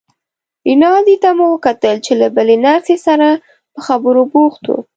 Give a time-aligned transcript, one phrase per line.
[0.67, 3.27] رینالډي ته مو وکتل چې له بلې نرسې سره
[3.73, 4.73] په خبرو بوخت و.